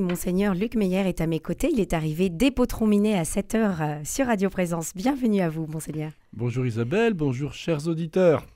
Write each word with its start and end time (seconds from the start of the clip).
Monseigneur 0.00 0.54
Luc 0.54 0.74
Meyer 0.74 1.06
est 1.06 1.20
à 1.20 1.26
mes 1.26 1.38
côtés. 1.38 1.68
Il 1.70 1.78
est 1.78 1.92
arrivé 1.92 2.30
dès 2.30 2.50
Potron-Minet 2.50 3.18
à 3.18 3.24
7h 3.24 3.56
euh, 3.56 4.00
sur 4.04 4.24
Radio 4.24 4.48
Présence. 4.48 4.92
Bienvenue 4.94 5.42
à 5.42 5.50
vous, 5.50 5.66
Monseigneur. 5.66 6.12
Bonjour 6.32 6.64
Isabelle, 6.64 7.12
bonjour 7.12 7.52
chers 7.52 7.86
auditeurs. 7.86 8.46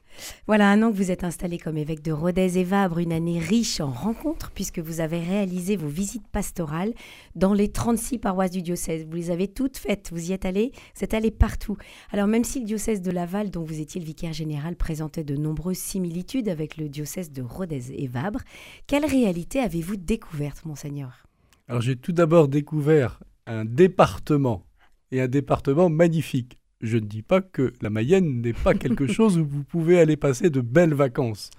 Voilà 0.47 0.71
un 0.71 0.83
an 0.83 0.91
que 0.91 0.97
vous 0.97 1.11
êtes 1.11 1.25
installé 1.25 1.59
comme 1.59 1.77
évêque 1.77 2.03
de 2.03 2.11
Rodez 2.11 2.59
et 2.59 2.65
Vabre, 2.65 3.01
une 3.01 3.13
année 3.13 3.39
riche 3.39 3.81
en 3.81 3.91
rencontres 3.91 4.51
puisque 4.55 4.79
vous 4.79 5.01
avez 5.01 5.21
réalisé 5.21 5.77
vos 5.77 5.89
visites 5.89 6.27
pastorales 6.27 6.95
dans 7.35 7.53
les 7.53 7.71
36 7.71 8.17
paroisses 8.17 8.51
du 8.51 8.63
diocèse. 8.63 9.05
Vous 9.05 9.17
les 9.17 9.31
avez 9.31 9.47
toutes 9.47 9.77
faites, 9.77 10.09
vous 10.13 10.31
y 10.31 10.33
êtes 10.33 10.47
allé, 10.47 10.73
vous 10.95 11.05
êtes 11.05 11.13
allé 11.13 11.31
partout. 11.31 11.77
Alors 12.13 12.29
même 12.29 12.45
si 12.45 12.61
le 12.61 12.65
diocèse 12.65 13.03
de 13.03 13.11
Laval, 13.11 13.51
dont 13.51 13.63
vous 13.63 13.79
étiez 13.79 14.01
le 14.01 14.07
vicaire 14.07 14.33
général, 14.33 14.75
présentait 14.75 15.23
de 15.23 15.37
nombreuses 15.37 15.77
similitudes 15.77 16.49
avec 16.49 16.79
le 16.79 16.89
diocèse 16.89 17.31
de 17.31 17.43
Rodez 17.43 17.93
et 17.93 18.07
Vabre, 18.07 18.41
quelle 18.87 19.05
réalité 19.05 19.61
avez-vous 19.61 19.97
découverte, 19.97 20.65
monseigneur? 20.65 21.26
Alors 21.69 21.81
j'ai 21.81 21.97
tout 21.97 22.13
d'abord 22.13 22.49
découvert 22.49 23.21
un 23.47 23.65
département, 23.65 24.67
et 25.11 25.21
un 25.21 25.29
département 25.29 25.89
magnifique. 25.89 26.59
Je 26.81 26.99
ne 26.99 27.07
dis 27.07 27.23
pas 27.23 27.41
que 27.41 27.73
la 27.81 27.91
Mayenne 27.91 28.41
n'est 28.43 28.53
pas 28.53 28.75
quelque 28.75 29.07
chose 29.13 29.39
où 29.39 29.45
vous 29.45 29.65
pouvez 29.65 29.99
aller 29.99 30.17
passer 30.17 30.51
de 30.51 30.61
belles 30.61 30.95
vacances, 30.95 31.51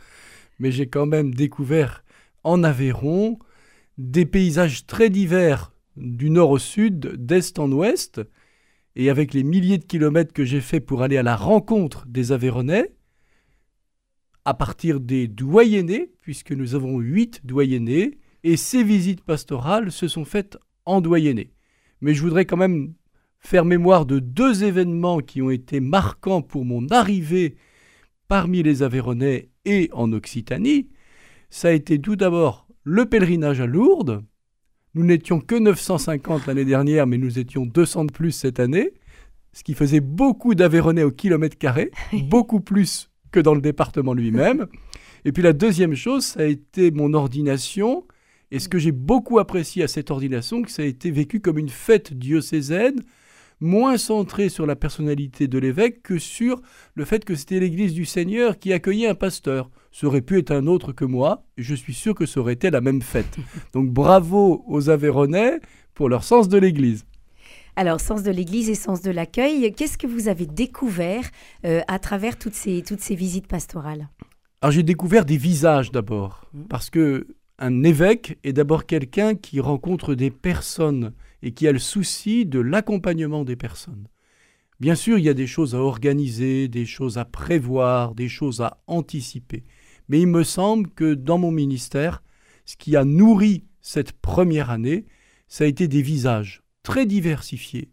mais 0.59 0.71
j'ai 0.71 0.87
quand 0.87 1.05
même 1.05 1.33
découvert 1.33 2.03
en 2.43 2.63
Aveyron 2.63 3.39
des 3.97 4.25
paysages 4.25 4.85
très 4.85 5.09
divers 5.09 5.73
du 5.95 6.29
nord 6.29 6.51
au 6.51 6.59
sud, 6.59 7.15
d'est 7.17 7.57
en 7.57 7.71
ouest, 7.71 8.21
et 8.95 9.09
avec 9.09 9.33
les 9.33 9.43
milliers 9.43 9.77
de 9.77 9.85
kilomètres 9.85 10.33
que 10.33 10.45
j'ai 10.45 10.61
fait 10.61 10.79
pour 10.79 11.01
aller 11.01 11.17
à 11.17 11.23
la 11.23 11.35
rencontre 11.35 12.05
des 12.07 12.31
Aveyronnais, 12.31 12.93
à 14.45 14.53
partir 14.53 14.99
des 14.99 15.27
doyennés, 15.27 16.11
puisque 16.21 16.51
nous 16.51 16.75
avons 16.75 16.99
huit 16.99 17.45
doyennés, 17.45 18.17
et 18.47 18.55
ces 18.55 18.81
visites 18.81 19.25
pastorales 19.25 19.91
se 19.91 20.07
sont 20.07 20.23
faites 20.23 20.57
en 20.85 21.01
doyenné. 21.01 21.51
Mais 21.99 22.13
je 22.13 22.21
voudrais 22.21 22.45
quand 22.45 22.55
même 22.55 22.93
faire 23.39 23.65
mémoire 23.65 24.05
de 24.05 24.19
deux 24.19 24.63
événements 24.63 25.19
qui 25.19 25.41
ont 25.41 25.49
été 25.49 25.81
marquants 25.81 26.41
pour 26.41 26.63
mon 26.63 26.87
arrivée 26.87 27.57
parmi 28.29 28.63
les 28.63 28.83
Aveyronais 28.83 29.49
et 29.65 29.89
en 29.91 30.13
Occitanie. 30.13 30.87
Ça 31.49 31.67
a 31.67 31.71
été 31.71 31.99
tout 31.99 32.15
d'abord 32.15 32.69
le 32.85 33.05
pèlerinage 33.05 33.59
à 33.59 33.65
Lourdes. 33.65 34.23
Nous 34.93 35.03
n'étions 35.03 35.41
que 35.41 35.55
950 35.55 36.47
l'année 36.47 36.63
dernière, 36.63 37.05
mais 37.05 37.17
nous 37.17 37.39
étions 37.39 37.65
200 37.65 38.05
de 38.05 38.11
plus 38.13 38.31
cette 38.31 38.61
année, 38.61 38.93
ce 39.51 39.65
qui 39.65 39.73
faisait 39.73 39.99
beaucoup 39.99 40.55
d'Aveyronais 40.55 41.03
au 41.03 41.11
kilomètre 41.11 41.57
carré, 41.57 41.91
beaucoup 42.13 42.61
plus 42.61 43.11
que 43.29 43.41
dans 43.41 43.55
le 43.55 43.61
département 43.61 44.13
lui-même. 44.13 44.67
Et 45.25 45.33
puis 45.33 45.43
la 45.43 45.51
deuxième 45.51 45.95
chose, 45.95 46.23
ça 46.23 46.39
a 46.39 46.45
été 46.45 46.91
mon 46.91 47.13
ordination 47.13 48.05
et 48.51 48.59
ce 48.59 48.69
que 48.69 48.79
j'ai 48.79 48.91
beaucoup 48.91 49.39
apprécié 49.39 49.83
à 49.83 49.87
cette 49.87 50.11
ordination, 50.11 50.61
que 50.61 50.71
ça 50.71 50.83
a 50.83 50.85
été 50.85 51.11
vécu 51.11 51.39
comme 51.39 51.57
une 51.57 51.69
fête 51.69 52.13
diocésaine, 52.13 53.01
moins 53.59 53.97
centrée 53.97 54.49
sur 54.49 54.65
la 54.65 54.75
personnalité 54.75 55.47
de 55.47 55.57
l'évêque 55.57 56.03
que 56.03 56.19
sur 56.19 56.61
le 56.93 57.05
fait 57.05 57.25
que 57.25 57.35
c'était 57.35 57.59
l'Église 57.59 57.93
du 57.93 58.05
Seigneur 58.05 58.59
qui 58.59 58.71
accueillait 58.71 59.07
un 59.07 59.15
pasteur. 59.15 59.69
Ça 59.91 60.07
aurait 60.07 60.21
pu 60.21 60.37
être 60.37 60.51
un 60.51 60.67
autre 60.67 60.91
que 60.91 61.05
moi, 61.05 61.43
et 61.57 61.63
je 61.63 61.73
suis 61.73 61.93
sûr 61.93 62.13
que 62.13 62.25
ça 62.25 62.39
aurait 62.39 62.53
été 62.53 62.69
la 62.69 62.81
même 62.81 63.01
fête. 63.01 63.37
Donc 63.73 63.89
bravo 63.89 64.63
aux 64.67 64.89
Aveyronais 64.89 65.59
pour 65.93 66.09
leur 66.09 66.23
sens 66.23 66.47
de 66.47 66.57
l'Église. 66.57 67.05
Alors, 67.75 67.99
sens 67.99 68.23
de 68.23 68.31
l'Église 68.31 68.69
et 68.69 68.75
sens 68.75 69.03
de 69.03 69.11
l'accueil, 69.11 69.71
qu'est-ce 69.71 69.99
que 69.99 70.07
vous 70.07 70.29
avez 70.29 70.47
découvert 70.47 71.23
euh, 71.63 71.81
à 71.87 71.99
travers 71.99 72.39
toutes 72.39 72.55
ces, 72.55 72.81
toutes 72.81 73.01
ces 73.01 73.13
visites 73.13 73.45
pastorales? 73.45 74.09
Alors, 74.61 74.71
j'ai 74.71 74.81
découvert 74.81 75.25
des 75.25 75.37
visages 75.37 75.91
d'abord, 75.91 76.49
mmh. 76.53 76.63
parce 76.69 76.89
que 76.89 77.27
un 77.59 77.83
évêque 77.83 78.37
est 78.43 78.53
d'abord 78.53 78.85
quelqu'un 78.85 79.35
qui 79.35 79.59
rencontre 79.59 80.13
des 80.13 80.29
personnes 80.29 81.13
et 81.41 81.53
qui 81.53 81.67
a 81.67 81.71
le 81.71 81.79
souci 81.79 82.45
de 82.45 82.59
l'accompagnement 82.59 83.43
des 83.43 83.55
personnes. 83.55 84.07
Bien 84.79 84.95
sûr, 84.95 85.17
il 85.17 85.25
y 85.25 85.29
a 85.29 85.33
des 85.33 85.47
choses 85.47 85.73
à 85.73 85.79
organiser, 85.79 86.67
des 86.67 86.85
choses 86.85 87.17
à 87.17 87.25
prévoir, 87.25 88.13
des 88.13 88.29
choses 88.29 88.61
à 88.61 88.83
anticiper. 88.85 89.63
Mais 90.07 90.21
il 90.21 90.27
me 90.27 90.43
semble 90.43 90.89
que 90.89 91.15
dans 91.15 91.39
mon 91.39 91.51
ministère, 91.51 92.23
ce 92.65 92.77
qui 92.77 92.95
a 92.95 93.03
nourri 93.03 93.65
cette 93.81 94.11
première 94.11 94.69
année, 94.69 95.05
ça 95.47 95.63
a 95.63 95.67
été 95.67 95.87
des 95.87 96.03
visages 96.03 96.61
très 96.83 97.07
diversifiés. 97.07 97.91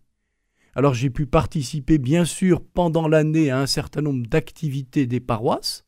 Alors 0.74 0.92
j'ai 0.92 1.10
pu 1.10 1.24
participer 1.24 1.98
bien 1.98 2.24
sûr 2.24 2.60
pendant 2.62 3.08
l'année 3.08 3.50
à 3.50 3.60
un 3.60 3.66
certain 3.66 4.02
nombre 4.02 4.26
d'activités 4.26 5.06
des 5.06 5.20
paroisses. 5.20 5.86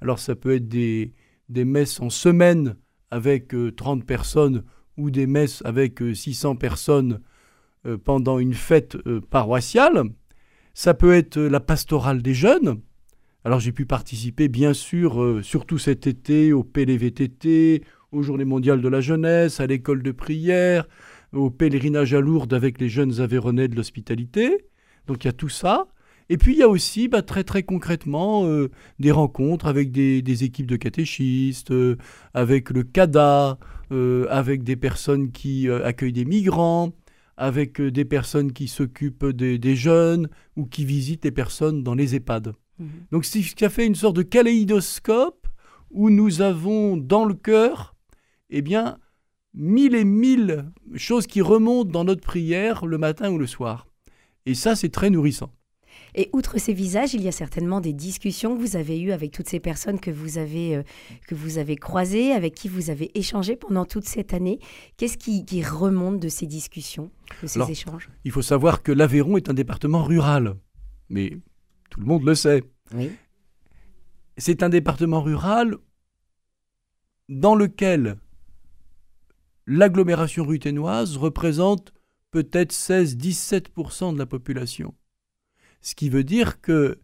Alors 0.00 0.20
ça 0.20 0.36
peut 0.36 0.54
être 0.54 0.68
des, 0.68 1.12
des 1.48 1.64
messes 1.64 2.00
en 2.00 2.08
semaine 2.08 2.76
avec 3.10 3.54
30 3.76 4.00
euh, 4.00 4.04
personnes 4.04 4.64
ou 4.96 5.10
des 5.10 5.26
messes 5.26 5.62
avec 5.64 6.00
600 6.12 6.52
euh, 6.52 6.54
personnes 6.56 7.20
euh, 7.86 7.96
pendant 7.96 8.38
une 8.38 8.54
fête 8.54 8.96
paroissiale. 9.30 10.04
Ça 10.74 10.94
peut 10.94 11.14
être 11.14 11.38
la 11.38 11.60
pastorale 11.60 12.22
des 12.22 12.34
jeunes. 12.34 12.80
Alors 13.44 13.60
j'ai 13.60 13.72
pu 13.72 13.86
participer 13.86 14.48
bien 14.48 14.74
sûr, 14.74 15.40
surtout 15.42 15.78
cet 15.78 16.06
été, 16.06 16.52
au 16.52 16.62
PLVTT, 16.62 17.82
aux 18.12 18.22
Journées 18.22 18.44
mondiales 18.44 18.82
de 18.82 18.88
la 18.88 19.00
jeunesse, 19.00 19.60
à 19.60 19.66
l'école 19.66 20.02
de 20.02 20.12
prière, 20.12 20.86
au 21.32 21.50
pèlerinage 21.50 22.12
à 22.12 22.20
Lourdes 22.20 22.52
avec 22.52 22.80
les 22.80 22.88
jeunes 22.88 23.20
Aveyronais 23.20 23.68
de 23.68 23.76
l'hospitalité. 23.76 24.66
Donc 25.06 25.24
il 25.24 25.28
y 25.28 25.30
a 25.30 25.32
tout 25.32 25.48
ça. 25.48 25.86
Et 26.32 26.38
puis 26.38 26.52
il 26.52 26.58
y 26.58 26.62
a 26.62 26.68
aussi 26.68 27.08
bah, 27.08 27.22
très 27.22 27.42
très 27.42 27.64
concrètement 27.64 28.46
euh, 28.46 28.70
des 29.00 29.10
rencontres 29.10 29.66
avec 29.66 29.90
des, 29.90 30.44
équipes 30.44 30.68
de 30.68 30.76
catéchistes, 30.76 31.72
euh, 31.72 31.96
avec 32.34 32.70
le 32.70 32.84
CADA, 32.84 33.58
euh, 33.90 34.26
avec 34.30 34.62
des 34.62 34.76
personnes 34.76 35.32
qui 35.32 35.68
accueillent 35.68 36.12
des 36.12 36.24
migrants, 36.24 36.92
avec 37.36 37.82
des 37.82 38.04
personnes 38.04 38.52
qui 38.52 38.68
s'occupent 38.68 39.26
des, 39.26 39.76
jeunes 39.76 40.28
ou 40.54 40.66
qui 40.66 40.84
visitent 40.84 41.24
les 41.24 41.32
personnes 41.32 41.82
dans 41.82 41.94
les 41.94 42.14
EHPAD. 42.14 42.52
Mmh. 42.78 42.86
Donc 43.10 43.24
c'est 43.24 43.42
ce 43.42 43.56
qui 43.56 43.64
a 43.64 43.68
fait 43.68 43.86
une 43.86 43.96
sorte 43.96 44.14
de 44.14 44.22
kaléidoscope 44.22 45.48
où 45.90 46.10
nous 46.10 46.42
avons 46.42 46.96
dans 46.96 47.24
le 47.24 47.34
cœur, 47.34 47.96
eh 48.50 48.62
bien, 48.62 48.98
mille 49.52 49.96
et 49.96 50.04
mille 50.04 50.70
choses 50.94 51.26
qui 51.26 51.42
remontent 51.42 51.90
dans 51.90 52.04
notre 52.04 52.22
prière 52.22 52.86
le 52.86 52.98
matin 52.98 53.32
ou 53.32 53.38
le 53.38 53.48
soir. 53.48 53.88
Et 54.46 54.54
ça, 54.54 54.76
c'est 54.76 54.90
très 54.90 55.10
nourrissant. 55.10 55.52
Et 56.14 56.30
outre 56.32 56.58
ces 56.58 56.72
visages, 56.72 57.14
il 57.14 57.22
y 57.22 57.28
a 57.28 57.32
certainement 57.32 57.80
des 57.80 57.92
discussions 57.92 58.56
que 58.56 58.60
vous 58.60 58.76
avez 58.76 59.00
eues 59.00 59.12
avec 59.12 59.30
toutes 59.30 59.48
ces 59.48 59.60
personnes 59.60 60.00
que 60.00 60.10
vous 60.10 60.38
avez, 60.38 60.76
euh, 60.76 60.82
que 61.26 61.34
vous 61.34 61.58
avez 61.58 61.76
croisées, 61.76 62.32
avec 62.32 62.54
qui 62.54 62.68
vous 62.68 62.90
avez 62.90 63.16
échangé 63.18 63.56
pendant 63.56 63.84
toute 63.84 64.06
cette 64.06 64.34
année. 64.34 64.58
Qu'est-ce 64.96 65.18
qui, 65.18 65.62
remonte 65.62 66.20
de 66.20 66.28
ces 66.28 66.46
discussions, 66.46 67.10
de 67.42 67.46
ces 67.46 67.70
échanges? 67.70 68.08
Il 68.24 68.32
faut 68.32 68.42
savoir 68.42 68.82
que 68.82 68.92
l'Aveyron 68.92 69.36
est 69.36 69.50
un 69.50 69.54
département 69.54 70.02
rural, 70.02 70.56
mais 71.08 71.38
tout 71.90 72.00
le 72.00 72.06
monde 72.06 72.24
le 72.24 72.34
sait. 72.34 72.64
Oui. 72.94 73.10
C'est 74.36 74.62
un 74.62 74.68
département 74.68 75.20
rural 75.20 75.76
dans 77.28 77.54
lequel 77.54 78.16
l'agglomération 79.66 80.44
ruténoise 80.44 81.16
représente 81.16 81.92
peut-être 82.30 82.72
16-17% 82.72 84.14
de 84.14 84.18
la 84.18 84.26
population 84.26 84.94
ce 85.80 85.94
qui 85.94 86.08
veut 86.08 86.24
dire 86.24 86.60
que 86.60 86.98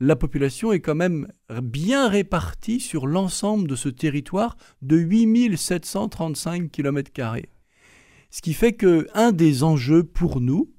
la 0.00 0.16
population 0.16 0.72
est 0.72 0.80
quand 0.80 0.94
même 0.94 1.28
bien 1.62 2.08
répartie 2.08 2.80
sur 2.80 3.06
l'ensemble 3.06 3.68
de 3.68 3.76
ce 3.76 3.88
territoire 3.88 4.56
de 4.82 4.96
8735 4.96 6.70
km. 6.70 7.10
Ce 8.30 8.42
qui 8.42 8.54
fait 8.54 8.72
que 8.72 9.06
un 9.14 9.32
des 9.32 9.62
enjeux 9.62 10.02
pour 10.02 10.40
nous, 10.40 10.72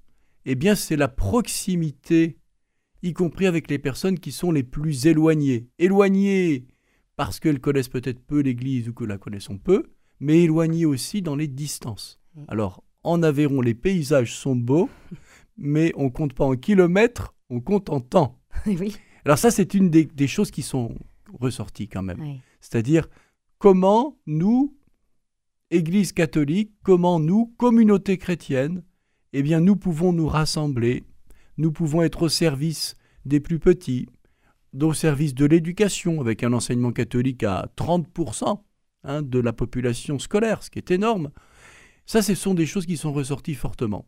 eh 0.45 0.55
bien, 0.55 0.75
c'est 0.75 0.97
la 0.97 1.07
proximité, 1.07 2.37
y 3.01 3.13
compris 3.13 3.47
avec 3.47 3.69
les 3.69 3.79
personnes 3.79 4.19
qui 4.19 4.31
sont 4.31 4.51
les 4.51 4.63
plus 4.63 5.07
éloignées. 5.07 5.67
Éloignées 5.79 6.67
parce 7.15 7.39
qu'elles 7.39 7.61
connaissent 7.61 7.89
peut-être 7.89 8.19
peu 8.19 8.41
l'Église 8.41 8.89
ou 8.89 8.93
que 8.93 9.05
la 9.05 9.17
connaissons 9.17 9.57
peu, 9.57 9.83
mais 10.19 10.43
éloignées 10.43 10.85
aussi 10.85 11.21
dans 11.21 11.35
les 11.35 11.47
distances. 11.47 12.19
Mm. 12.35 12.43
Alors, 12.47 12.83
en 13.03 13.23
Aveyron, 13.23 13.61
les 13.61 13.73
paysages 13.73 14.35
sont 14.35 14.55
beaux, 14.55 14.89
mais 15.57 15.93
on 15.95 16.09
compte 16.09 16.33
pas 16.33 16.45
en 16.45 16.55
kilomètres, 16.55 17.33
on 17.49 17.61
compte 17.61 17.89
en 17.89 17.99
temps. 17.99 18.39
oui. 18.65 18.95
Alors 19.25 19.37
ça, 19.37 19.51
c'est 19.51 19.73
une 19.73 19.89
des, 19.89 20.27
choses 20.27 20.51
qui 20.51 20.61
sont 20.61 20.95
ressorties 21.39 21.87
quand 21.87 22.03
même. 22.03 22.39
C'est-à-dire 22.61 23.09
comment 23.57 24.17
nous, 24.27 24.77
Église 25.71 26.13
catholique, 26.13 26.71
comment 26.83 27.19
nous, 27.19 27.53
communauté 27.57 28.17
chrétienne, 28.17 28.83
eh 29.33 29.41
bien 29.41 29.59
nous 29.59 29.75
pouvons 29.75 30.13
nous 30.13 30.27
rassembler, 30.27 31.03
nous 31.57 31.71
pouvons 31.71 32.03
être 32.03 32.23
au 32.23 32.29
service 32.29 32.95
des 33.25 33.39
plus 33.39 33.59
petits, 33.59 34.07
au 34.79 34.93
service 34.93 35.33
de 35.33 35.45
l'éducation, 35.45 36.21
avec 36.21 36.43
un 36.43 36.53
enseignement 36.53 36.91
catholique 36.91 37.43
à 37.43 37.67
30% 37.77 38.61
hein, 39.03 39.21
de 39.23 39.39
la 39.39 39.53
population 39.53 40.19
scolaire, 40.19 40.61
ce 40.61 40.69
qui 40.69 40.79
est 40.79 40.91
énorme. 40.91 41.31
Ça, 42.05 42.21
ce 42.21 42.35
sont 42.35 42.53
des 42.53 42.67
choses 42.67 42.85
qui 42.85 42.97
sont 42.97 43.11
ressorties 43.11 43.55
fortement. 43.55 44.05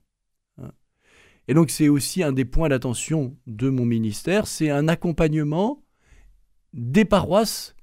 Et 1.48 1.54
donc 1.54 1.70
c'est 1.70 1.90
aussi 1.90 2.24
un 2.24 2.32
des 2.32 2.46
points 2.46 2.70
d'attention 2.70 3.36
de 3.48 3.70
mon 3.70 3.86
ministère, 3.86 4.48
c'est 4.48 4.70
un 4.70 4.88
accompagnement 4.88 5.82
des 6.74 7.06
paroisses 7.06 7.76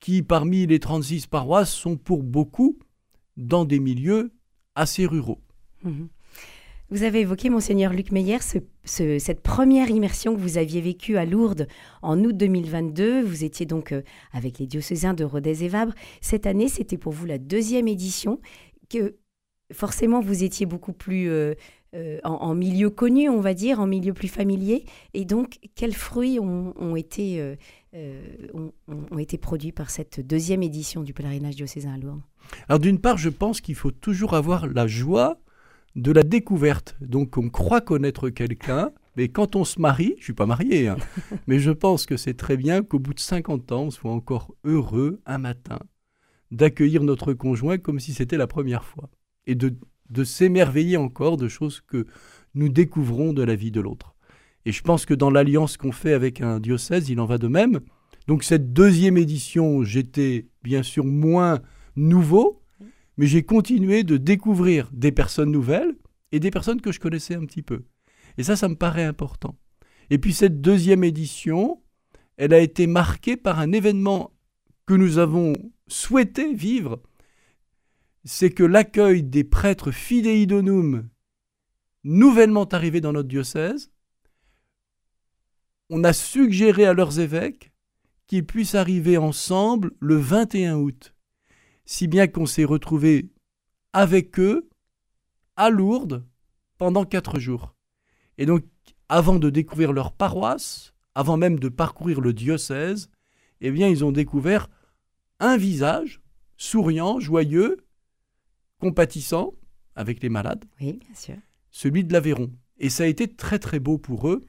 qui, 0.00 0.22
parmi 0.22 0.66
les 0.66 0.78
36 0.78 1.26
paroisses, 1.26 1.72
sont 1.72 1.96
pour 1.96 2.22
beaucoup 2.22 2.78
dans 3.36 3.64
des 3.64 3.80
milieux 3.80 4.32
assez 4.74 5.06
ruraux. 5.06 5.40
Mhm. 5.82 6.08
Vous 6.90 7.02
avez 7.02 7.20
évoqué, 7.20 7.50
monseigneur 7.50 7.92
Luc 7.92 8.12
Meyer, 8.12 8.38
cette 8.84 9.42
première 9.42 9.90
immersion 9.90 10.34
que 10.34 10.40
vous 10.40 10.56
aviez 10.56 10.80
vécue 10.80 11.18
à 11.18 11.26
Lourdes 11.26 11.68
en 12.00 12.18
août 12.24 12.34
2022. 12.34 13.20
Vous 13.22 13.44
étiez 13.44 13.66
donc 13.66 13.92
euh, 13.92 14.00
avec 14.32 14.58
les 14.58 14.66
diocésains 14.66 15.12
de 15.12 15.22
Rodez 15.22 15.64
et 15.64 15.68
Vabre. 15.68 15.92
Cette 16.22 16.46
année, 16.46 16.68
c'était 16.68 16.96
pour 16.96 17.12
vous 17.12 17.26
la 17.26 17.36
deuxième 17.36 17.88
édition. 17.88 18.40
Que 18.88 19.16
forcément, 19.72 20.20
vous 20.20 20.44
étiez 20.44 20.66
beaucoup 20.66 20.92
plus 20.92 21.28
euh, 21.30 21.54
euh, 21.94 22.18
en, 22.24 22.54
milieu 22.54 22.90
connu, 22.90 23.28
on 23.28 23.40
va 23.40 23.54
dire, 23.54 23.80
en 23.80 23.86
milieu 23.86 24.12
plus 24.12 24.28
familier. 24.28 24.84
Et 25.14 25.24
donc, 25.24 25.58
quels 25.74 25.94
fruits 25.94 26.38
ont, 26.38 26.96
été, 26.96 27.56
ont, 27.94 29.18
été 29.18 29.38
produits 29.38 29.72
par 29.72 29.90
cette 29.90 30.26
deuxième 30.26 30.62
édition 30.62 31.02
du 31.02 31.14
pèlerinage 31.14 31.56
diocésain 31.56 31.94
à 31.94 31.98
Lourdes 31.98 32.22
Alors, 32.68 32.78
d'une 32.78 32.98
part, 32.98 33.16
je 33.16 33.30
pense 33.30 33.60
qu'il 33.60 33.74
faut 33.74 33.90
toujours 33.90 34.34
avoir 34.34 34.66
la 34.66 34.86
joie 34.86 35.38
de 35.98 36.12
la 36.12 36.22
découverte. 36.22 36.96
Donc 37.00 37.36
on 37.36 37.48
croit 37.48 37.80
connaître 37.80 38.30
quelqu'un, 38.30 38.92
mais 39.16 39.28
quand 39.28 39.56
on 39.56 39.64
se 39.64 39.80
marie, 39.80 40.14
je 40.18 40.24
suis 40.24 40.32
pas 40.32 40.46
marié, 40.46 40.88
hein, 40.88 40.96
mais 41.46 41.58
je 41.58 41.70
pense 41.70 42.06
que 42.06 42.16
c'est 42.16 42.34
très 42.34 42.56
bien 42.56 42.82
qu'au 42.82 42.98
bout 42.98 43.14
de 43.14 43.20
50 43.20 43.72
ans, 43.72 43.82
on 43.84 43.90
soit 43.90 44.12
encore 44.12 44.54
heureux 44.64 45.20
un 45.26 45.38
matin 45.38 45.78
d'accueillir 46.50 47.02
notre 47.02 47.34
conjoint 47.34 47.78
comme 47.78 48.00
si 48.00 48.14
c'était 48.14 48.38
la 48.38 48.46
première 48.46 48.84
fois, 48.84 49.10
et 49.48 49.54
de, 49.54 49.74
s'émerveiller 50.24 50.96
encore 50.96 51.36
de 51.36 51.48
choses 51.48 51.80
que 51.80 52.06
nous 52.54 52.68
découvrons 52.68 53.32
de 53.32 53.42
la 53.42 53.56
vie 53.56 53.72
de 53.72 53.80
l'autre. 53.80 54.14
Et 54.64 54.72
je 54.72 54.82
pense 54.82 55.06
que 55.06 55.14
dans 55.14 55.30
l'alliance 55.30 55.76
qu'on 55.76 55.92
fait 55.92 56.12
avec 56.12 56.40
un 56.40 56.60
diocèse, 56.60 57.08
il 57.08 57.18
en 57.18 57.26
va 57.26 57.38
de 57.38 57.48
même. 57.48 57.80
Donc 58.26 58.44
cette 58.44 58.72
deuxième 58.72 59.16
édition, 59.16 59.82
j'étais 59.82 60.46
bien 60.62 60.82
sûr 60.82 61.04
moins 61.04 61.60
nouveau, 61.96 62.62
mais 63.16 63.26
j'ai 63.26 63.42
continué 63.42 64.04
de 64.04 64.16
découvrir 64.16 64.90
des 64.92 65.12
personnes 65.12 65.50
nouvelles 65.50 65.96
et 66.30 66.40
des 66.40 66.50
personnes 66.50 66.80
que 66.80 66.92
je 66.92 67.00
connaissais 67.00 67.34
un 67.34 67.46
petit 67.46 67.62
peu. 67.62 67.84
Et 68.36 68.42
ça, 68.42 68.54
ça 68.54 68.68
me 68.68 68.76
paraît 68.76 69.04
important. 69.04 69.56
Et 70.10 70.18
puis 70.18 70.32
cette 70.32 70.60
deuxième 70.60 71.04
édition, 71.04 71.82
elle 72.36 72.54
a 72.54 72.60
été 72.60 72.86
marquée 72.86 73.36
par 73.36 73.58
un 73.58 73.72
événement 73.72 74.32
que 74.86 74.94
nous 74.94 75.18
avons 75.18 75.54
souhaité 75.86 76.54
vivre, 76.54 77.02
c'est 78.24 78.50
que 78.50 78.64
l'accueil 78.64 79.22
des 79.22 79.44
prêtres 79.44 79.90
fidei 79.90 80.46
donum 80.46 81.08
nouvellement 82.04 82.64
arrivés 82.64 83.00
dans 83.00 83.12
notre 83.12 83.28
diocèse, 83.28 83.90
on 85.90 86.04
a 86.04 86.12
suggéré 86.12 86.84
à 86.84 86.92
leurs 86.92 87.18
évêques 87.20 87.72
qu'ils 88.26 88.46
puissent 88.46 88.74
arriver 88.74 89.16
ensemble 89.16 89.92
le 90.00 90.16
21 90.16 90.76
août 90.76 91.14
si 91.88 92.06
bien 92.06 92.26
qu'on 92.26 92.44
s'est 92.44 92.66
retrouvé 92.66 93.30
avec 93.94 94.38
eux 94.38 94.68
à 95.56 95.70
Lourdes 95.70 96.22
pendant 96.76 97.06
quatre 97.06 97.38
jours. 97.38 97.74
Et 98.36 98.44
donc, 98.44 98.62
avant 99.08 99.38
de 99.38 99.48
découvrir 99.48 99.94
leur 99.94 100.12
paroisse, 100.12 100.92
avant 101.14 101.38
même 101.38 101.58
de 101.58 101.70
parcourir 101.70 102.20
le 102.20 102.34
diocèse, 102.34 103.10
eh 103.62 103.70
bien, 103.70 103.88
ils 103.88 104.04
ont 104.04 104.12
découvert 104.12 104.68
un 105.40 105.56
visage 105.56 106.20
souriant, 106.58 107.20
joyeux, 107.20 107.78
compatissant 108.78 109.54
avec 109.94 110.22
les 110.22 110.28
malades. 110.28 110.64
Oui, 110.80 110.94
bien 110.94 111.14
sûr. 111.14 111.36
Celui 111.70 112.04
de 112.04 112.12
l'Aveyron. 112.12 112.50
Et 112.78 112.90
ça 112.90 113.04
a 113.04 113.06
été 113.06 113.28
très 113.28 113.58
très 113.58 113.80
beau 113.80 113.98
pour 113.98 114.28
eux 114.28 114.44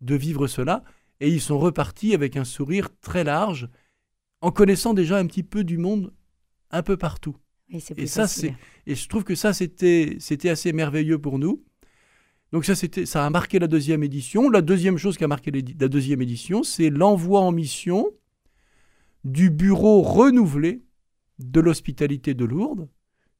de 0.00 0.14
vivre 0.14 0.46
cela. 0.46 0.84
Et 1.20 1.28
ils 1.28 1.40
sont 1.40 1.58
repartis 1.58 2.14
avec 2.14 2.36
un 2.36 2.44
sourire 2.44 2.88
très 3.00 3.24
large, 3.24 3.68
en 4.40 4.50
connaissant 4.50 4.94
déjà 4.94 5.18
un 5.18 5.26
petit 5.26 5.44
peu 5.44 5.62
du 5.64 5.78
monde 5.78 6.12
un 6.70 6.82
peu 6.82 6.96
partout. 6.96 7.36
Et, 7.96 8.06
ça, 8.06 8.26
c'est 8.26 8.54
et 8.86 8.94
je 8.94 9.08
trouve 9.08 9.24
que 9.24 9.34
ça 9.34 9.54
c'était 9.54 10.16
c'était 10.18 10.50
assez 10.50 10.72
merveilleux 10.72 11.18
pour 11.18 11.38
nous. 11.38 11.64
Donc 12.52 12.66
ça 12.66 12.74
c'était 12.74 13.06
ça 13.06 13.24
a 13.24 13.30
marqué 13.30 13.58
la 13.58 13.66
deuxième 13.66 14.02
édition. 14.02 14.50
La 14.50 14.60
deuxième 14.60 14.98
chose 14.98 15.16
qui 15.16 15.24
a 15.24 15.28
marqué 15.28 15.50
la 15.50 15.88
deuxième 15.88 16.20
édition, 16.20 16.62
c'est 16.62 16.90
l'envoi 16.90 17.40
en 17.40 17.52
mission 17.52 18.10
du 19.24 19.48
bureau 19.48 20.02
renouvelé 20.02 20.82
de 21.38 21.60
l'hospitalité 21.60 22.34
de 22.34 22.44
Lourdes, 22.44 22.88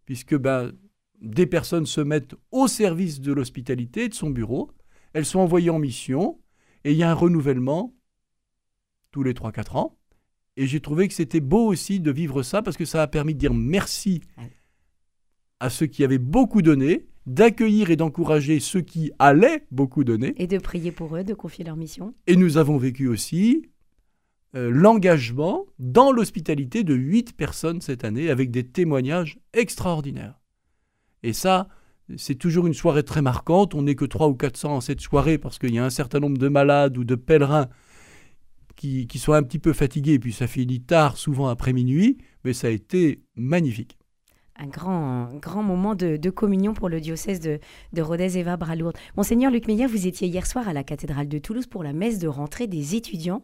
puisque 0.05 0.37
ben, 0.37 0.73
des 1.21 1.47
personnes 1.47 1.87
se 1.87 2.01
mettent 2.01 2.35
au 2.51 2.69
service 2.69 3.21
de 3.21 3.33
l'hospitalité 3.33 4.09
de 4.09 4.15
son 4.15 4.31
bureau, 4.31 4.71
elles 5.13 5.27
sont 5.27 5.41
envoyées 5.41 5.71
en 5.71 5.79
mission, 5.79 6.41
et 6.85 6.93
il 6.93 6.97
y 6.97 7.03
a 7.03 7.11
un 7.11 7.15
renouvellement 7.15 7.95
tous 9.11 9.23
les 9.23 9.35
3-4 9.35 9.77
ans. 9.77 9.99
Et 10.57 10.67
j'ai 10.67 10.81
trouvé 10.81 11.09
que 11.09 11.15
c'était 11.15 11.41
beau 11.41 11.67
aussi 11.67 12.01
de 12.01 12.11
vivre 12.11 12.43
ça 12.43 12.63
parce 12.63 12.77
que 12.77 12.85
ça 12.85 13.03
a 13.03 13.07
permis 13.07 13.35
de 13.35 13.39
dire 13.39 13.55
merci 13.55 14.21
à 15.61 15.71
ceux 15.71 15.87
qui 15.87 16.05
avaient 16.05 16.19
beaucoup 16.19 16.61
donné, 16.61 17.07
d'accueillir 17.27 17.91
et 17.91 17.97
d'encourager 17.97 18.59
ceux 18.59 18.81
qui 18.81 19.13
allaient 19.19 19.67
beaucoup 19.71 20.05
donner. 20.05 20.35
Et 20.37 20.47
de 20.47 20.59
prier 20.59 20.91
pour 20.91 21.17
eux, 21.17 21.25
de 21.25 21.35
confier 21.35 21.65
leur 21.65 21.77
mission. 21.77 22.15
Et 22.27 22.37
nous 22.37 22.57
avons 22.57 22.77
vécu 22.77 23.07
aussi 23.07 23.71
euh, 24.55 24.71
l'engagement 24.71 25.67
dans 25.79 26.13
l'hospitalité 26.13 26.85
de 26.85 26.95
huit 26.95 27.35
personnes 27.37 27.81
cette 27.81 28.05
année 28.05 28.31
avec 28.31 28.51
des 28.51 28.65
témoignages 28.65 29.39
extraordinaires. 29.53 30.41
Et 31.23 31.33
ça, 31.33 31.69
c'est 32.17 32.35
toujours 32.35 32.67
une 32.67 32.75
soirée 32.75 33.05
très 33.05 33.23
marquante. 33.23 33.75
On 33.75 33.83
n'est 33.83 33.95
que 33.95 34.05
3 34.05 34.29
ou 34.29 34.35
400 34.35 34.77
en 34.77 34.81
cette 34.81 35.01
soirée 35.01 35.39
parce 35.39 35.59
qu'il 35.59 35.75
y 35.75 35.79
a 35.79 35.85
un 35.85 35.91
certain 35.91 36.21
nombre 36.21 36.39
de 36.39 36.49
malades 36.49 36.99
ou 36.99 37.05
de 37.05 37.15
pèlerins 37.15 37.69
qui, 38.77 39.19
sont 39.19 39.33
un 39.33 39.45
petit 39.45 39.61
peu 39.61 39.73
fatigués, 39.73 40.15
et 40.15 40.19
puis 40.19 40.33
ça 40.33 40.49
finit 40.49 40.81
tard, 40.81 41.17
souvent 41.17 41.47
après 41.47 41.73
minuit, 41.73 42.19
mais 42.45 42.53
ça 42.53 42.67
a 42.67 42.71
été 42.71 43.23
magnifique. 43.37 43.97
Un 44.57 44.67
grand, 44.67 45.35
grand 45.37 45.63
moment 45.63 45.95
de, 45.95 46.31
communion 46.31 46.75
pour 46.75 46.89
le 46.89 47.01
diocèse 47.01 47.41
de, 47.41 47.59
de 47.93 48.03
Rodez 48.03 48.39
et 48.39 48.43
Vabre 48.43 48.71
à 48.71 48.77
Lourdes. 48.77 48.99
Monseigneur 49.17 49.51
Luc 49.51 49.67
Meyer, 49.67 49.87
vous 49.87 50.07
étiez 50.07 50.29
hier 50.29 50.47
soir 50.47 50.69
à 50.69 50.73
la 50.73 50.85
cathédrale 50.85 51.29
de 51.29 51.39
Toulouse 51.39 51.67
pour 51.67 51.83
la 51.83 51.93
messe 51.93 52.19
de 52.19 52.29
rentrée 52.29 52.67
des 52.67 52.95
étudiants. 52.95 53.43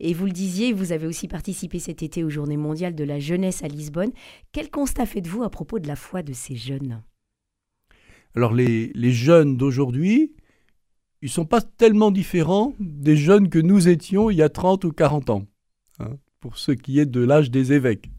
Et 0.00 0.14
vous 0.14 0.26
le 0.26 0.32
disiez, 0.32 0.72
vous 0.72 0.92
avez 0.92 1.06
aussi 1.06 1.28
participé 1.28 1.78
cet 1.78 2.02
été 2.02 2.24
aux 2.24 2.30
Journées 2.30 2.56
mondiales 2.56 2.94
de 2.94 3.04
la 3.04 3.18
jeunesse 3.18 3.62
à 3.62 3.68
Lisbonne. 3.68 4.12
Quel 4.52 4.70
constat 4.70 5.06
faites-vous 5.06 5.42
à 5.42 5.50
propos 5.50 5.78
de 5.78 5.88
la 5.88 5.96
foi 5.96 6.22
de 6.22 6.32
ces 6.32 6.56
jeunes? 6.56 7.02
Alors 8.34 8.52
les, 8.52 8.92
jeunes 9.12 9.56
d'aujourd'hui, 9.56 10.32
ils 11.22 11.28
sont 11.28 11.44
pas 11.44 11.60
tellement 11.60 12.10
différents 12.10 12.74
des 12.80 13.16
jeunes 13.16 13.48
que 13.48 13.60
nous 13.60 13.88
étions 13.88 14.28
il 14.30 14.36
y 14.36 14.42
a 14.42 14.48
30 14.48 14.84
ou 14.84 14.92
40 14.92 15.30
ans, 15.30 15.46
hein, 16.00 16.16
pour 16.40 16.58
ce 16.58 16.72
qui 16.72 16.98
est 16.98 17.06
de 17.06 17.20
l'âge 17.20 17.50
des 17.50 17.72
évêques. 17.72 18.10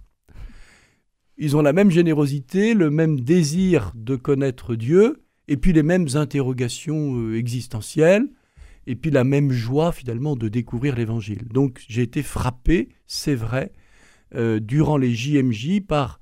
Ils 1.38 1.58
ont 1.58 1.62
la 1.62 1.74
même 1.74 1.92
générosité, 1.92 2.74
le 2.74 2.90
même 2.90 3.20
désir 3.20 3.92
de 3.94 4.16
connaître 4.16 4.76
Dieu, 4.76 5.26
et 5.48 5.58
puis 5.58 5.74
les 5.74 5.84
mêmes 5.84 6.08
interrogations 6.16 7.20
euh, 7.20 7.38
existentielles, 7.38 8.28
et 8.88 8.96
puis 8.96 9.12
la 9.12 9.24
même 9.24 9.52
joie 9.52 9.92
finalement 9.92 10.36
de 10.36 10.48
découvrir 10.48 10.96
l'Évangile. 10.96 11.48
Donc 11.50 11.84
j'ai 11.90 12.04
été 12.04 12.24
frappé, 12.24 12.90
c'est 13.06 13.36
vrai, 13.36 13.74
euh, 14.36 14.60
durant 14.62 14.98
les 14.98 15.14
JMJ 15.14 15.82
par, 15.82 16.20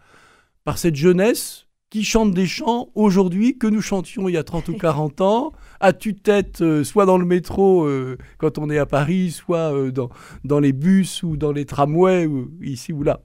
par 0.63 0.79
cette 0.79 0.96
jeunesse 0.96 1.67
qui 1.91 2.03
chante 2.03 2.34
des 2.34 2.48
chants 2.48 2.89
aujourd'hui 2.96 3.60
que 3.60 3.67
nous 3.67 3.82
chantions 3.82 4.27
il 4.27 4.34
y 4.34 4.38
a 4.38 4.43
30 4.43 4.70
ou 4.70 4.77
40 4.77 5.22
ans, 5.22 5.51
à 5.79 5.93
tue-tête, 5.93 6.62
euh, 6.62 6.84
soit 6.84 7.05
dans 7.05 7.20
le 7.20 7.25
métro 7.25 7.88
quand 8.39 8.58
on 8.58 8.72
est 8.72 8.79
à 8.79 8.88
Paris, 8.88 9.29
soit 9.29 9.91
dans, 9.91 10.10
dans 10.43 10.60
les 10.60 10.74
bus 10.74 11.22
ou 11.22 11.38
dans 11.38 11.51
les 11.51 11.65
tramways, 11.65 12.27
ici 12.62 12.93
ou 12.93 13.03
là. 13.03 13.22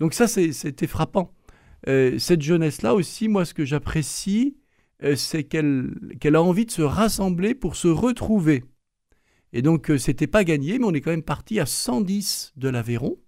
Donc 0.00 0.14
ça, 0.14 0.26
c'était 0.26 0.86
frappant. 0.86 1.32
cette 1.86 2.42
jeunesse-là 2.42 2.94
aussi, 2.94 3.28
moi, 3.28 3.44
ce 3.44 3.54
que 3.54 3.64
j'apprécie, 3.64 4.56
c'est 5.14 5.44
qu'elle 5.44 6.34
a 6.34 6.42
envie 6.42 6.66
de 6.66 6.70
se 6.70 6.82
rassembler 6.82 7.54
pour 7.54 7.76
se 7.76 7.88
retrouver. 7.88 8.64
Et 9.52 9.62
donc, 9.62 9.90
c'était 9.98 10.26
pas 10.26 10.44
gagné, 10.44 10.78
mais 10.78 10.84
on 10.84 10.92
est 10.94 11.00
quand 11.00 11.10
même 11.10 11.22
parti 11.22 11.60
à 11.60 11.66
110 11.66 12.52
de 12.56 12.68
l'Aveyron. 12.68 13.18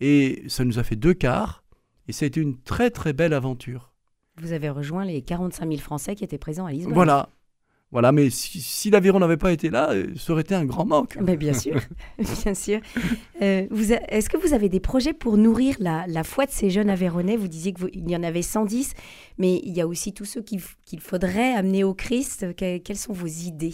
Et 0.00 0.42
ça 0.48 0.64
nous 0.64 0.78
a 0.78 0.82
fait 0.82 0.96
deux 0.96 1.14
quarts. 1.14 1.64
Et 2.08 2.12
c'est 2.12 2.36
une 2.36 2.60
très 2.60 2.90
très 2.90 3.12
belle 3.12 3.32
aventure. 3.32 3.92
Vous 4.38 4.52
avez 4.52 4.70
rejoint 4.70 5.04
les 5.04 5.22
45 5.22 5.68
000 5.68 5.80
Français 5.80 6.14
qui 6.14 6.24
étaient 6.24 6.38
présents 6.38 6.66
à 6.66 6.72
Lisbonne. 6.72 6.94
Voilà. 6.94 7.30
Voilà, 7.96 8.12
mais 8.12 8.28
si, 8.28 8.90
l'Aveyron 8.90 9.20
n'avait 9.20 9.38
pas 9.38 9.52
été 9.52 9.70
là, 9.70 9.92
euh, 9.92 10.08
ça 10.18 10.34
aurait 10.34 10.42
été 10.42 10.54
un 10.54 10.66
grand 10.66 10.84
manque. 10.84 11.16
Mais 11.18 11.38
bien 11.38 11.54
sûr, 11.54 11.80
bien 12.44 12.52
sûr. 12.52 12.78
Euh, 13.40 13.66
est-ce 14.10 14.28
que 14.28 14.36
vous 14.36 14.52
avez 14.52 14.68
des 14.68 14.80
projets 14.80 15.14
pour 15.14 15.38
nourrir 15.38 15.76
la, 15.78 16.22
foi 16.22 16.44
de 16.44 16.50
ces 16.50 16.68
jeunes 16.68 16.90
Aveyronnais 16.90 17.38
Vous 17.38 17.48
disiez 17.48 17.72
qu'il 17.72 18.10
y 18.10 18.14
en 18.14 18.22
avait 18.22 18.42
110, 18.42 18.92
mais 19.38 19.62
il 19.64 19.74
y 19.74 19.80
a 19.80 19.86
aussi 19.86 20.12
tous 20.12 20.26
ceux 20.26 20.42
qu'il 20.42 21.00
faudrait 21.00 21.54
amener 21.54 21.84
au 21.84 21.94
Christ. 21.94 22.54
quelles 22.54 22.98
sont 22.98 23.14
vos 23.14 23.26
idées? 23.26 23.72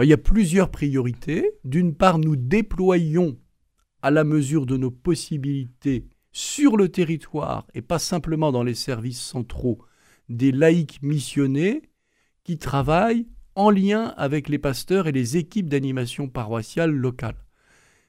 Il 0.00 0.08
y 0.08 0.14
a 0.14 0.16
plusieurs 0.16 0.70
priorités. 0.70 1.50
D'une 1.62 1.94
part, 1.94 2.18
nous 2.18 2.36
déployons 2.36 3.36
à 4.00 4.10
la 4.10 4.24
mesure 4.24 4.64
de 4.64 4.78
nos 4.78 4.90
possibilités 4.90 6.06
sur 6.32 6.78
le 6.78 6.88
territoire 6.88 7.66
et 7.74 7.82
pas 7.82 7.98
simplement 7.98 8.52
dans 8.52 8.62
les 8.62 8.74
services 8.74 9.20
centraux 9.20 9.84
des 10.30 10.50
laïcs 10.50 11.02
missionnés 11.02 11.82
qui 12.42 12.56
travaillent 12.56 13.26
en 13.54 13.70
lien 13.70 14.14
avec 14.16 14.48
les 14.48 14.58
pasteurs 14.58 15.06
et 15.06 15.12
les 15.12 15.36
équipes 15.36 15.68
d'animation 15.68 16.28
paroissiale 16.28 16.90
locale. 16.90 17.36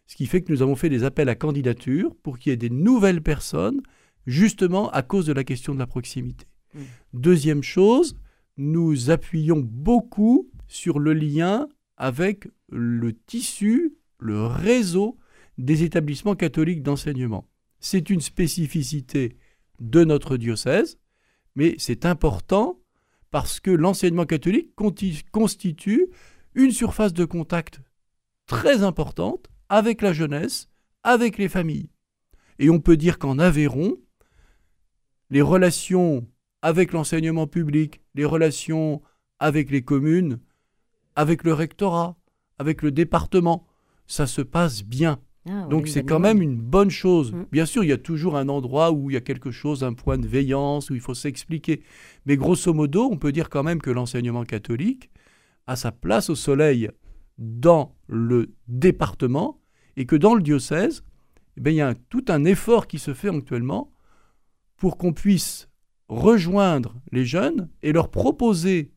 Ce 0.08 0.16
qui 0.16 0.26
fait 0.26 0.42
que 0.42 0.52
nous 0.52 0.62
avons 0.62 0.76
fait 0.76 0.90
des 0.90 1.04
appels 1.04 1.30
à 1.30 1.36
candidature 1.36 2.16
pour 2.22 2.38
qu'il 2.38 2.52
y 2.52 2.54
ait 2.54 2.58
des 2.58 2.70
nouvelles 2.70 3.22
personnes 3.22 3.82
justement 4.28 4.90
à 4.92 5.02
cause 5.02 5.26
de 5.26 5.34
la 5.34 5.44
question 5.44 5.74
de 5.74 5.80
la 5.80 5.88
proximité. 5.88 6.46
Deuxième 7.14 7.64
chose, 7.64 8.18
nous 8.58 9.10
appuyons 9.10 9.60
beaucoup 9.60 10.50
sur 10.68 11.00
le 11.00 11.14
lien 11.14 11.68
avec 11.98 12.48
le 12.70 13.14
tissu, 13.14 13.96
le 14.20 14.46
réseau 14.46 15.18
des 15.58 15.84
établissements 15.84 16.36
catholiques 16.36 16.84
d'enseignement. 16.84 17.48
C'est 17.80 18.10
une 18.10 18.22
spécificité 18.22 19.38
de 19.80 20.04
notre 20.04 20.38
diocèse, 20.38 20.98
mais 21.56 21.76
c'est 21.78 22.06
important 22.06 22.81
parce 23.32 23.60
que 23.60 23.72
l'enseignement 23.72 24.26
catholique 24.26 24.76
constitue 25.32 26.08
une 26.54 26.72
surface 26.72 27.14
de 27.14 27.26
contact 27.26 27.82
très 28.46 28.84
importante 28.84 29.48
avec 29.70 30.02
la 30.02 30.12
jeunesse, 30.12 30.70
avec 31.04 31.38
les 31.38 31.50
familles. 31.50 31.90
Et 32.60 32.70
on 32.70 32.80
peut 32.80 32.98
dire 32.98 33.18
qu'en 33.18 33.40
Aveyron, 33.40 33.98
les 35.30 35.42
relations 35.42 36.28
avec 36.62 36.92
l'enseignement 36.92 37.48
public, 37.48 38.02
les 38.14 38.26
relations 38.26 39.02
avec 39.40 39.72
les 39.72 39.82
communes, 39.82 40.40
avec 41.16 41.44
le 41.44 41.54
rectorat, 41.54 42.18
avec 42.60 42.82
le 42.82 42.92
département, 42.92 43.66
ça 44.06 44.28
se 44.28 44.42
passe 44.42 44.84
bien. 44.84 45.20
Ah, 45.50 45.66
Donc 45.70 45.86
oui, 45.86 45.90
c'est 45.92 46.04
quand 46.04 46.20
même 46.20 46.42
une 46.42 46.56
bonne 46.58 46.92
chose. 46.92 47.32
Mm. 47.34 47.46
Bien 47.52 47.66
sûr, 47.66 47.84
il 47.84 47.88
y 47.90 47.94
a 47.94 47.98
toujours 47.98 48.38
un 48.38 48.48
endroit 48.48 48.92
où 48.92 49.10
il 49.10 49.14
y 49.14 49.18
a 49.18 49.22
quelque 49.22 49.50
chose, 49.52 49.84
un 49.84 49.94
point 49.94 50.18
de 50.20 50.28
veillance, 50.28 50.90
où 50.90 50.96
il 50.96 51.02
faut 51.02 51.16
s'expliquer. 51.16 51.82
Mais 52.26 52.38
grosso 52.38 52.72
modo, 52.74 53.10
on 53.12 53.18
peut 53.18 53.32
dire 53.32 53.50
quand 53.50 53.64
même 53.64 53.82
que 53.82 53.90
l'enseignement 53.90 54.44
catholique 54.44 55.10
a 55.68 55.76
sa 55.76 55.92
place 55.92 56.30
au 56.30 56.36
soleil 56.36 56.90
dans 57.40 57.96
le 58.08 58.54
département 58.68 59.60
et 59.98 60.06
que 60.06 60.16
dans 60.16 60.36
le 60.36 60.44
diocèse, 60.44 61.04
eh 61.58 61.62
bien, 61.62 61.72
il 61.74 61.76
y 61.78 61.82
a 61.82 61.88
un- 61.90 61.96
tout 62.10 62.26
un 62.28 62.46
effort 62.46 62.86
qui 62.88 63.00
se 63.00 63.14
fait 63.14 63.30
actuellement 63.30 63.92
pour 64.78 64.98
qu'on 64.98 65.14
puisse 65.14 65.70
rejoindre 66.08 66.96
les 67.12 67.26
jeunes 67.26 67.70
et 67.82 67.94
leur 67.94 68.12
proposer 68.12 68.92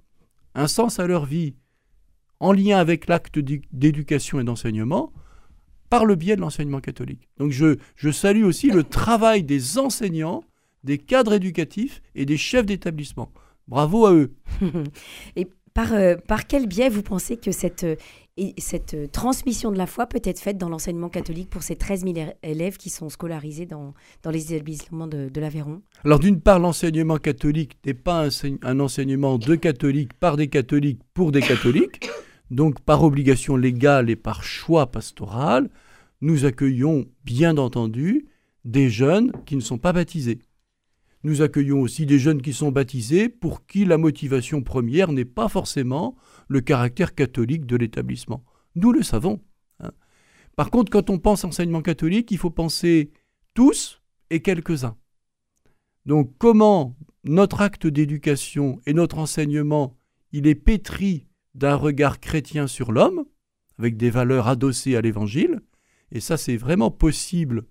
un 0.55 0.67
sens 0.67 0.99
à 0.99 1.07
leur 1.07 1.25
vie 1.27 1.55
en 2.41 2.53
lien 2.53 2.79
avec 2.79 3.07
l'acte 3.09 3.39
d'édu- 3.39 3.63
d'éducation 3.73 4.41
et 4.41 4.45
d'enseignement 4.45 5.13
par 5.95 6.07
le 6.07 6.17
biais 6.17 6.35
de 6.35 6.41
l'enseignement 6.41 6.81
catholique. 6.81 7.29
Donc 7.39 7.53
je, 7.53 7.77
je 7.95 8.11
salue 8.11 8.43
aussi 8.43 8.69
le 8.69 8.83
travail 8.83 9.45
des 9.45 9.79
enseignants, 9.79 10.43
des 10.83 10.99
cadres 10.99 11.35
éducatifs 11.35 12.03
et 12.17 12.27
des 12.27 12.37
chefs 12.37 12.67
d'établissement. 12.67 13.31
Bravo 13.69 14.05
à 14.05 14.13
eux. 14.13 14.33
Et 15.37 15.47
par, 15.73 15.93
euh, 15.93 16.17
par 16.17 16.49
quel 16.49 16.67
biais 16.67 16.89
vous 16.89 17.03
pensez 17.03 17.37
que 17.37 17.53
cette, 17.53 17.85
euh, 17.85 17.95
et 18.37 18.55
cette 18.59 18.95
euh, 18.95 19.07
transmission 19.07 19.71
de 19.71 19.79
la 19.79 19.87
foi 19.87 20.07
peut 20.07 20.21
être 20.25 20.41
faite 20.41 20.59
dans 20.59 20.69
l'enseignement 20.69 21.11
catholique 21.11 21.49
pour 21.49 21.63
ces 21.63 21.77
13 21.77 22.03
000 22.03 22.15
élèves 22.43 22.77
qui 22.77 22.91
sont 22.91 23.09
scolarisés 23.09 23.67
dans, 23.67 23.95
dans 24.25 24.33
les 24.33 24.53
établissements 24.53 25.07
de, 25.07 25.29
de 25.29 25.41
l'Aveyron? 25.41 25.81
Alors 26.05 26.19
d'une 26.19 26.41
part, 26.41 26.59
l'enseignement 26.59 27.19
catholique 27.19 27.77
n'est 27.87 27.95
pas 27.95 28.27
un, 28.27 28.57
un 28.63 28.81
enseignement 28.81 29.39
de 29.39 29.55
catholiques 29.55 30.15
par 30.15 30.37
des 30.37 30.49
catholiques 30.49 31.03
pour 31.15 31.31
des 31.31 31.41
catholiques. 31.41 32.11
Donc 32.51 32.81
par 32.81 33.03
obligation 33.03 33.57
légale 33.57 34.11
et 34.11 34.17
par 34.17 34.45
choix 34.45 34.87
pastoral, 34.87 35.71
nous 36.25 36.47
accueillons 36.47 37.05
bien 37.25 37.59
entendu 37.59 38.25
des 38.65 38.89
jeunes 38.89 39.31
qui 39.45 39.57
ne 39.57 39.61
sont 39.61 39.77
pas 39.77 39.93
baptisés. 39.93 40.39
Nous 41.23 41.43
accueillons 41.43 41.83
aussi 41.83 42.07
des 42.07 42.19
jeunes 42.19 42.41
qui 42.41 42.55
sont 42.55 42.73
baptisés 42.73 43.29
pour 43.29 43.67
qui 43.67 43.85
la 43.85 43.99
motivation 43.99 44.63
première 44.63 45.13
n'est 45.13 45.27
pas 45.27 45.51
forcément 45.51 46.17
le 46.49 46.63
caractère 46.63 47.15
catholique 47.15 47.67
de 47.67 47.77
l'établissement. 47.77 48.43
Nous 48.75 48.91
le 48.91 49.03
savons. 49.03 49.43
hein. 49.81 49.93
Par 50.57 50.71
contre, 50.71 50.91
quand 50.91 51.11
on 51.11 51.19
pense 51.19 51.45
enseignement 51.45 51.83
catholique, 51.83 52.31
il 52.31 52.39
faut 52.39 52.49
penser 52.49 53.13
tous 53.53 54.01
et 54.31 54.41
quelques-uns. 54.41 54.97
Donc 56.07 56.33
comment 56.39 56.97
notre 57.25 57.61
acte 57.61 57.87
d'éducation 57.87 58.81
et 58.87 58.95
notre 58.95 59.19
enseignement, 59.19 59.99
il 60.33 60.47
est 60.47 60.55
pétri 60.55 61.27
d'un 61.55 61.77
regard 61.77 62.19
chrétien 62.19 62.67
sur 62.67 62.93
l'homme, 62.93 63.27
avec 63.79 63.99
des 63.99 64.09
valeurs 64.09 64.49
adossées 64.49 64.97
à 64.97 65.03
l'évangile, 65.03 65.61
et 66.15 66.21
ça 66.21 66.37
c'est 66.37 66.57
vraiment 66.57 66.91
possible 66.91 67.65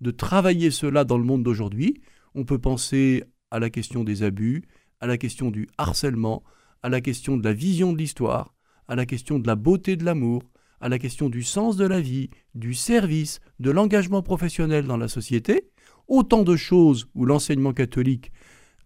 de 0.00 0.10
travailler 0.10 0.70
cela 0.70 1.04
dans 1.04 1.16
le 1.16 1.24
monde 1.24 1.42
d'aujourd'hui. 1.42 2.02
On 2.34 2.44
peut 2.44 2.58
penser 2.58 3.24
à 3.50 3.58
la 3.58 3.70
question 3.70 4.04
des 4.04 4.22
abus, 4.22 4.64
à 5.00 5.06
la 5.06 5.16
question 5.16 5.50
du 5.50 5.68
harcèlement, 5.78 6.42
à 6.82 6.88
la 6.88 7.00
question 7.00 7.36
de 7.36 7.44
la 7.44 7.54
vision 7.54 7.92
de 7.92 7.98
l'histoire, 7.98 8.54
à 8.88 8.96
la 8.96 9.06
question 9.06 9.38
de 9.38 9.46
la 9.46 9.54
beauté 9.54 9.96
de 9.96 10.04
l'amour, 10.04 10.42
à 10.80 10.88
la 10.88 10.98
question 10.98 11.30
du 11.30 11.42
sens 11.42 11.76
de 11.76 11.86
la 11.86 12.00
vie, 12.00 12.28
du 12.54 12.74
service, 12.74 13.40
de 13.60 13.70
l'engagement 13.70 14.22
professionnel 14.22 14.86
dans 14.86 14.98
la 14.98 15.08
société, 15.08 15.70
autant 16.08 16.42
de 16.42 16.56
choses 16.56 17.06
où 17.14 17.24
l'enseignement 17.24 17.72
catholique 17.72 18.32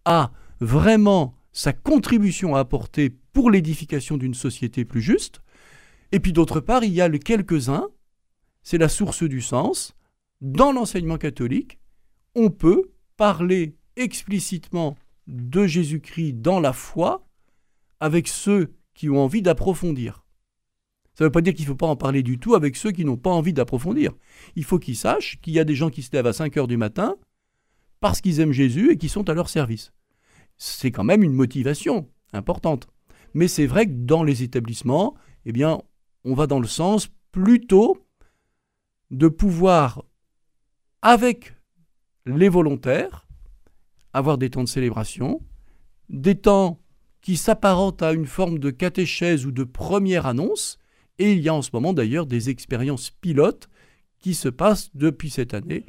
a 0.05 0.31
vraiment 0.61 1.35
sa 1.53 1.73
contribution 1.73 2.55
à 2.55 2.61
apporter 2.61 3.11
pour 3.33 3.50
l'édification 3.50 4.17
d'une 4.17 4.35
société 4.35 4.85
plus 4.85 5.03
juste. 5.03 5.41
Et 6.12 6.21
puis 6.21 6.33
d'autre 6.33 6.61
part, 6.61 6.85
il 6.85 6.93
y 6.93 7.00
a 7.00 7.09
le 7.09 7.19
quelques-uns, 7.19 7.88
c'est 8.62 8.79
la 8.79 8.88
source 8.88 9.23
du 9.23 9.41
sens. 9.41 9.95
Dans 10.41 10.73
l'enseignement 10.73 11.19
catholique, 11.19 11.79
on 12.35 12.50
peut 12.50 12.91
parler 13.17 13.77
explicitement 13.97 14.97
de 15.27 15.67
Jésus-Christ 15.67 16.35
dans 16.35 16.61
la 16.61 16.73
foi 16.73 17.27
avec 18.00 18.29
ceux 18.29 18.73
qui 18.95 19.11
ont 19.11 19.19
envie 19.19 19.43
d'approfondir. 19.43 20.25
Ça 21.15 21.25
ne 21.25 21.27
veut 21.27 21.33
pas 21.33 21.41
dire 21.41 21.53
qu'il 21.53 21.65
ne 21.65 21.69
faut 21.69 21.75
pas 21.75 21.87
en 21.88 21.97
parler 21.97 22.23
du 22.23 22.38
tout 22.38 22.55
avec 22.55 22.77
ceux 22.77 22.93
qui 22.93 23.05
n'ont 23.05 23.17
pas 23.17 23.31
envie 23.31 23.53
d'approfondir. 23.53 24.12
Il 24.55 24.62
faut 24.65 24.79
qu'ils 24.79 24.97
sachent 24.97 25.41
qu'il 25.41 25.53
y 25.53 25.59
a 25.59 25.65
des 25.65 25.75
gens 25.75 25.91
qui 25.91 26.03
se 26.03 26.11
lèvent 26.12 26.29
à 26.29 26.33
5 26.33 26.57
heures 26.57 26.69
du 26.69 26.77
matin 26.77 27.17
parce 28.00 28.21
qu'ils 28.21 28.38
aiment 28.38 28.53
Jésus 28.53 28.93
et 28.93 28.97
qui 28.97 29.09
sont 29.09 29.29
à 29.29 29.35
leur 29.35 29.49
service. 29.49 29.93
C'est 30.57 30.93
quand 30.93 31.05
même 31.05 31.25
une 31.25 31.33
motivation 31.33 32.09
importante. 32.33 32.87
Mais 33.35 33.49
c'est 33.49 33.67
vrai 33.67 33.87
que 33.87 33.93
dans 33.93 34.23
les 34.23 34.45
établissements, 34.45 35.17
eh 35.45 35.53
bien, 35.53 35.81
on 36.25 36.35
va 36.35 36.47
dans 36.47 36.61
le 36.61 36.69
sens 36.69 37.09
plutôt 37.33 37.99
de 39.11 39.29
pouvoir, 39.29 40.05
avec 41.03 41.55
les 42.27 42.49
volontaires, 42.49 43.27
avoir 44.12 44.38
des 44.38 44.50
temps 44.50 44.65
de 44.65 44.69
célébration, 44.69 45.41
des 46.09 46.35
temps 46.35 46.81
qui 47.21 47.37
s'apparentent 47.37 48.03
à 48.03 48.12
une 48.12 48.27
forme 48.27 48.59
de 48.59 48.71
catéchèse 48.71 49.47
ou 49.47 49.50
de 49.50 49.65
première 49.65 50.27
annonce, 50.27 50.79
et 51.19 51.33
il 51.33 51.41
y 51.41 51.49
a 51.49 51.55
en 51.55 51.62
ce 51.62 51.71
moment 51.73 51.93
d'ailleurs 51.93 52.27
des 52.27 52.49
expériences 52.50 53.11
pilotes 53.11 53.69
qui 54.19 54.35
se 54.35 54.49
passent 54.49 54.91
depuis 54.95 55.31
cette 55.31 55.55
année 55.55 55.85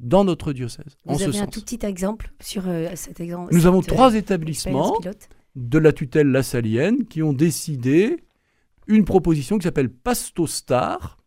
dans 0.00 0.24
notre 0.24 0.52
diocèse. 0.52 0.96
en 1.06 1.12
Vous 1.12 1.18
ce 1.18 1.24
avez 1.24 1.38
un 1.38 1.44
sens. 1.44 1.50
tout 1.54 1.60
petit 1.60 1.84
exemple 1.84 2.32
sur 2.40 2.68
euh, 2.68 2.88
cet 2.94 3.20
exemple 3.20 3.54
Nous 3.54 3.66
avons 3.66 3.82
cette, 3.82 3.92
euh, 3.92 3.94
trois 3.94 4.14
établissements 4.14 4.98
de 5.56 5.78
la 5.78 5.92
tutelle 5.92 6.28
lassalienne 6.28 7.06
qui 7.06 7.22
ont 7.22 7.32
décidé 7.32 8.24
une 8.86 9.04
proposition 9.04 9.58
qui 9.58 9.64
s'appelle 9.64 9.90
Pastostar, 9.90 11.18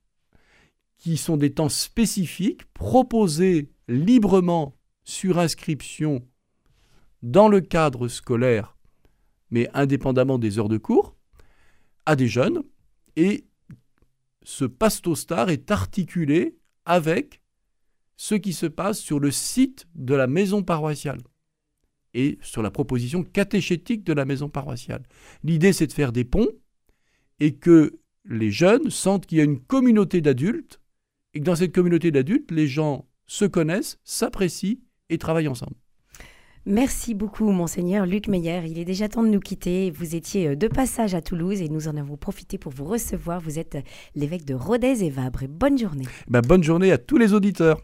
qui 1.03 1.17
sont 1.17 1.35
des 1.35 1.53
temps 1.53 1.67
spécifiques 1.67 2.63
proposés 2.73 3.69
librement 3.89 4.77
sur 5.03 5.37
inscription 5.37 6.25
dans 7.21 7.49
le 7.49 7.59
cadre 7.59 8.07
scolaire, 8.07 8.77
mais 9.51 9.69
indépendamment 9.73 10.39
des 10.39 10.59
heures 10.59 10.69
de 10.69 10.77
cours, 10.77 11.17
à 12.05 12.15
des 12.15 12.29
jeunes. 12.29 12.63
Et 13.17 13.45
ce 14.43 14.63
Pastostar 14.63 15.49
est 15.49 15.71
articulé 15.71 16.57
avec 16.85 17.41
ce 18.15 18.35
qui 18.35 18.53
se 18.53 18.65
passe 18.65 18.99
sur 18.99 19.19
le 19.19 19.29
site 19.29 19.85
de 19.95 20.15
la 20.15 20.27
maison 20.27 20.63
paroissiale 20.63 21.19
et 22.13 22.39
sur 22.41 22.61
la 22.61 22.71
proposition 22.71 23.23
catéchétique 23.23 24.05
de 24.05 24.13
la 24.13 24.23
maison 24.23 24.47
paroissiale. 24.47 25.03
L'idée, 25.43 25.73
c'est 25.73 25.87
de 25.87 25.93
faire 25.93 26.13
des 26.13 26.23
ponts 26.23 26.51
et 27.41 27.55
que 27.55 27.99
les 28.23 28.51
jeunes 28.51 28.89
sentent 28.89 29.25
qu'il 29.25 29.39
y 29.39 29.41
a 29.41 29.43
une 29.43 29.59
communauté 29.59 30.21
d'adultes 30.21 30.79
et 31.33 31.39
que 31.39 31.43
dans 31.43 31.55
cette 31.55 31.73
communauté 31.73 32.11
d'adultes, 32.11 32.51
les 32.51 32.67
gens 32.67 33.07
se 33.25 33.45
connaissent, 33.45 33.99
s'apprécient 34.03 34.77
et 35.09 35.17
travaillent 35.17 35.47
ensemble. 35.47 35.75
Merci 36.65 37.13
beaucoup, 37.13 37.51
Monseigneur 37.51 38.05
Luc 38.05 38.29
Meyer. 38.29 38.61
Il 38.65 38.79
est 38.79 38.85
déjà 38.85 39.09
temps 39.09 39.23
de 39.23 39.27
nous 39.27 39.41
quitter. 39.41 39.91
Vous 39.91 40.15
étiez 40.15 40.47
euh, 40.47 40.55
de 40.55 40.69
passage 40.69 41.13
à 41.13 41.21
Toulouse 41.21 41.61
et 41.61 41.67
nous 41.67 41.89
en 41.89 41.97
avons 41.97 42.15
profité 42.15 42.57
pour 42.57 42.71
vous 42.71 42.85
recevoir. 42.85 43.41
Vous 43.41 43.59
êtes 43.59 43.75
euh, 43.75 43.81
l'évêque 44.15 44.45
de 44.45 44.53
Rodez 44.53 45.03
et 45.03 45.09
Vabre. 45.09 45.41
Bonne 45.49 45.77
journée. 45.77 46.05
Ben, 46.29 46.39
bonne 46.39 46.63
journée 46.63 46.93
à 46.93 46.97
tous 46.97 47.17
les 47.17 47.33
auditeurs. 47.33 47.81